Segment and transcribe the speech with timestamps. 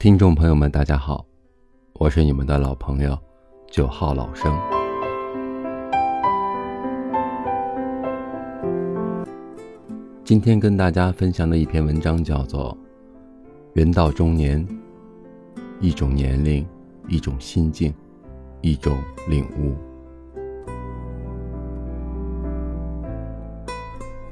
[0.00, 1.26] 听众朋友们，大家好，
[1.92, 3.18] 我是你们的老朋友
[3.70, 4.50] 九号老生。
[10.24, 12.74] 今天跟大家分享的一篇文章叫做
[13.74, 14.66] 《人到中年》，
[15.80, 16.66] 一种年龄，
[17.06, 17.92] 一种心境，
[18.62, 18.96] 一种
[19.28, 19.76] 领悟，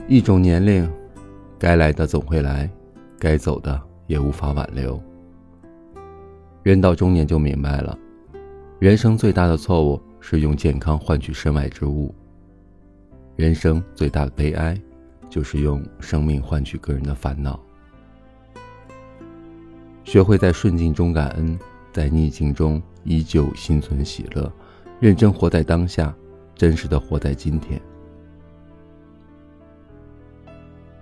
[0.09, 0.91] 一种年龄，
[1.59, 2.71] 该来的总会来，
[3.19, 4.99] 该走的也无法挽留。
[6.69, 7.99] 人到中年就明白了，
[8.79, 12.15] 人生最大的错误是用健康换取身外之物。
[13.37, 14.79] 人生最大的悲哀，
[15.31, 17.59] 就是用生命换取个人的烦恼。
[20.05, 21.59] 学会在顺境中感恩，
[21.91, 24.53] 在逆境中依旧心存喜乐，
[25.01, 26.15] 认真活在当下，
[26.55, 27.81] 真实的活在今天，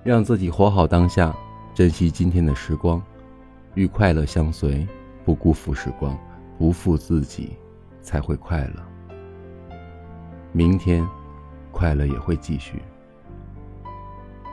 [0.05, 1.37] 让自己活好当下，
[1.75, 3.03] 珍惜今天的时光，
[3.75, 4.87] 与快乐相随。
[5.27, 6.17] 不辜负时光，
[6.57, 7.57] 不负自己，
[8.01, 9.77] 才会快乐。
[10.53, 11.05] 明天，
[11.73, 12.81] 快乐也会继续。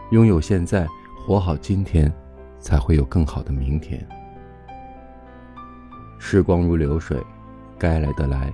[0.09, 2.11] 拥有现在，活好今天，
[2.57, 4.03] 才会有更好的明天。
[6.17, 7.21] 时光如流水，
[7.77, 8.51] 该来的来，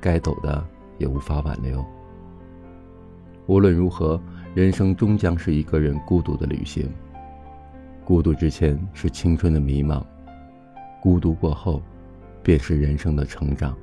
[0.00, 0.64] 该走的
[0.98, 1.84] 也无法挽留。
[3.46, 4.22] 无论如何，
[4.54, 6.88] 人生终将是一个人孤独的旅行。
[8.04, 10.04] 孤独之前是青春的迷茫。
[11.02, 11.82] 孤独过后，
[12.44, 13.76] 便是人生的成长，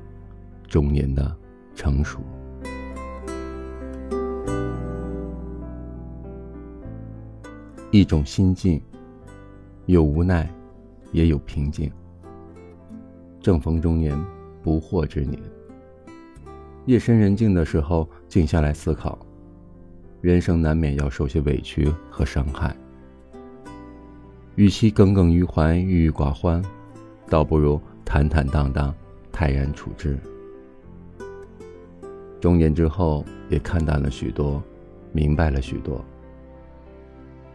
[0.70, 1.36] 中年的
[1.76, 2.22] 成熟。
[7.92, 8.82] 一种心境，
[9.86, 10.50] 有无奈，
[11.12, 11.92] 也有平静。
[13.42, 14.18] 正逢中年，
[14.64, 15.38] 不惑之年。
[16.86, 19.20] 夜深人静的时候，静下来思考，
[20.22, 22.74] 人生难免要受些委屈和伤害。
[24.56, 26.64] 与其耿耿于怀、郁郁寡欢。
[27.30, 28.94] 倒不如坦坦荡荡、
[29.32, 30.18] 泰然处之。
[32.42, 34.62] 中年之后，也看淡了许多，
[35.12, 36.04] 明白了许多。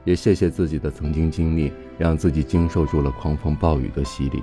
[0.05, 4.43] 也谢谢自己的曾经经历，让自己经受住了狂风暴雨的洗礼，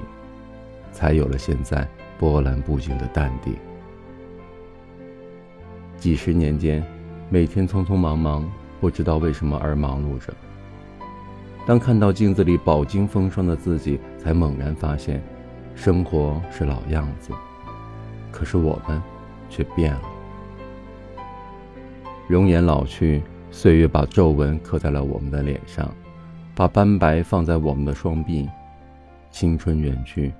[0.91, 1.88] 才有了现在
[2.18, 3.56] 波澜不惊的淡定。
[5.97, 6.84] 几十年间，
[7.30, 10.34] 每天匆匆忙忙，不知道为什么而忙碌着。
[11.66, 15.22] 当看到镜子里饱经风霜的自己，才猛然发现，
[15.75, 17.31] 生活是老样子，
[18.31, 19.01] 可是我们
[19.49, 20.01] 却变了。
[22.27, 25.94] 容颜老去，岁月把皱纹刻在了我们的脸上，
[26.55, 28.49] 把斑白放在我们的双臂，
[29.29, 30.33] 青春远去，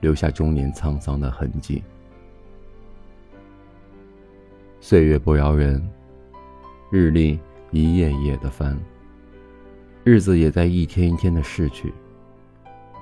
[0.00, 1.82] 留下中年沧桑的痕迹。
[4.80, 5.82] 岁月不饶人，
[6.90, 7.38] 日历
[7.70, 8.76] 一页一页的翻。
[10.04, 11.94] 日子也在一天一天的逝去，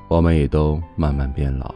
[0.06, 1.74] 我们也都慢慢变老。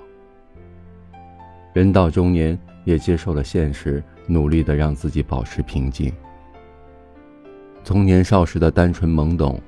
[1.72, 6.12] 人到中年，也接受了现实，努力的让自己保持平静。
[7.82, 9.58] 从年少时的单纯懵懂，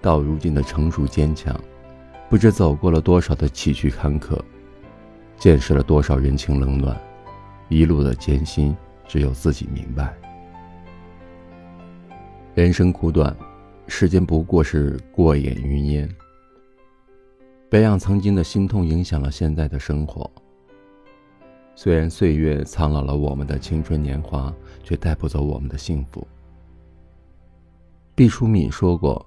[0.00, 1.54] 到如今的成熟坚强，
[2.30, 4.40] 不知走过了多少的崎岖坎坷，
[5.36, 6.98] 见识了多少人情冷暖，
[7.68, 8.74] 一路的艰辛，
[9.06, 10.14] 只有自己明白。
[12.54, 13.36] 人生苦短。
[13.94, 16.08] 时间不过是过眼云烟，
[17.68, 20.28] 别让曾经的心痛影响了现在的生活。
[21.74, 26.26] 虽然岁月苍老了我们的青春年华，却带不走我们的幸福。
[28.14, 29.24] 毕淑敏说过：“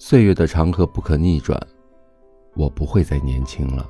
[0.00, 1.60] 岁月的长河不可逆转，
[2.54, 3.88] 我不会再年轻了。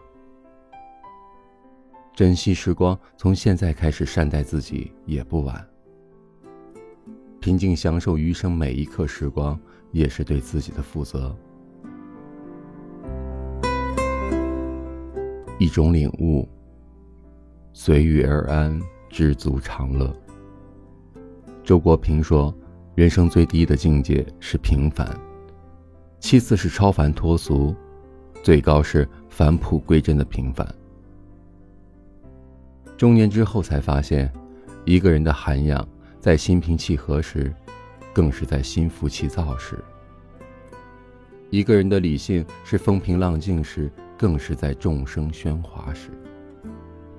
[2.13, 5.65] 珍惜时光，从现在开始善待自己也不晚。”
[7.41, 9.59] 平静享受余生每一刻时光，
[9.93, 11.35] 也是对自己的负责。
[15.59, 16.47] 一种领悟，
[17.73, 18.79] 随遇而安，
[19.09, 20.15] 知足常乐。
[21.65, 22.55] 周国平说
[22.95, 25.09] ：“人生最低的境界是平凡，
[26.19, 27.75] 其次是超凡脱俗，
[28.43, 30.67] 最高是返璞归真的平凡。”
[32.99, 34.31] 中年之后才发现，
[34.85, 35.89] 一个人的涵养。
[36.21, 37.51] 在心平气和时，
[38.13, 39.77] 更是在心浮气躁时；
[41.49, 46.11] 一个人的理性是风平浪静时，更是在众生喧哗时。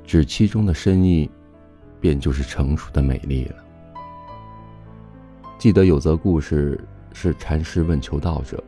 [0.03, 1.27] 指其中的深意，
[1.99, 3.55] 便就是成熟的美丽了。
[5.57, 6.79] 记得有则故事，
[7.11, 8.63] 是禅师问求道者：“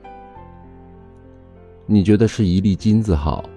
[1.85, 3.47] 你觉得是一粒金子好，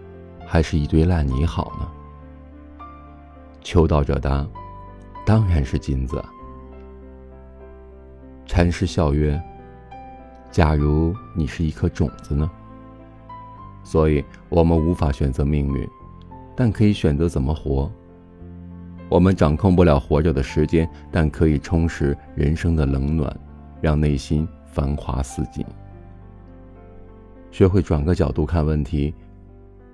[0.46, 2.86] 还是一堆烂泥好呢？”
[3.62, 4.46] 求道者答
[5.24, 6.22] ：“当然是金子。”
[8.46, 9.40] 禅师笑曰
[10.50, 12.50] ：“假如你是一颗种子呢？”
[13.84, 15.88] 所以，我们无法选择命运，
[16.56, 17.90] 但可以选择怎么活。
[19.08, 23.34] 我们掌控不了活着的时间，但可以充实人生的冷暖，
[23.80, 25.64] 让内心繁华似锦。
[27.52, 29.14] 学会转个角度看问题，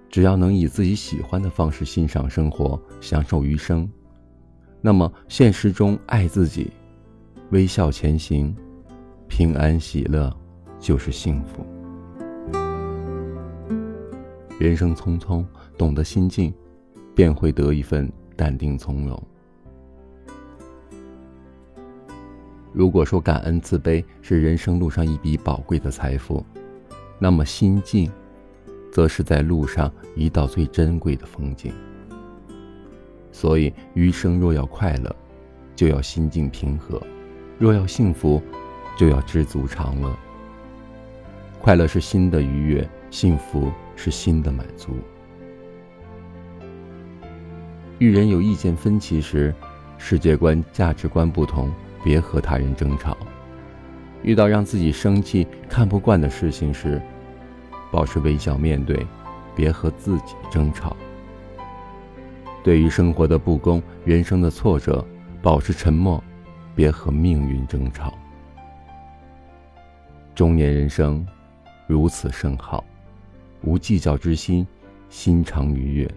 [0.09, 3.87] 只要能以自己喜欢的方式欣赏生活，享受余生，
[4.81, 6.71] 那么现实中爱自己，
[7.53, 8.57] 微笑前行，
[9.29, 10.35] 平安喜乐，
[10.81, 11.63] 就是幸福。
[14.59, 15.45] 人生匆匆，
[15.77, 16.51] 懂得心境，
[17.15, 19.23] 便会得一份淡定从容。
[22.73, 26.43] 如果说感恩自卑是人生路上一笔宝贵的财富，
[27.19, 28.11] 那么心境，
[28.91, 31.71] 则是在路上一道最珍贵的风景。
[33.31, 35.15] 所以，余生若要快乐，
[35.77, 36.99] 就要心境平和；
[37.59, 38.43] 若要幸福，
[38.97, 40.15] 就要知足常乐。
[41.61, 43.71] 快乐是心的愉悦，幸福。
[43.95, 44.97] 是心的满足。
[47.99, 49.55] 遇人有意见分歧时，
[49.97, 51.71] 世界观、价值观不同，
[52.03, 53.17] 别和他人争吵；
[54.23, 57.01] 遇到让自己生气、看不惯的事情时，
[57.93, 59.07] 保持微笑面对，
[59.55, 60.97] 别和自己争吵。
[62.65, 65.07] 对于生活的不公、人生的挫折，
[65.41, 66.21] 保持沉默，
[66.75, 68.13] 别和命运争吵。
[70.35, 71.27] 中年人生，
[71.87, 72.85] 如此甚好。
[73.63, 74.67] 无计较之心，
[75.09, 76.09] 心常愉悦；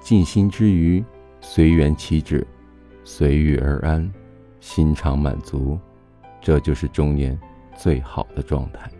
[0.00, 1.04] 尽心之余，
[1.40, 2.44] 随缘其止，
[3.04, 4.10] 随遇而安，
[4.60, 5.78] 心常满足。
[6.40, 7.38] 这就是中年
[7.76, 8.90] 最好的状态。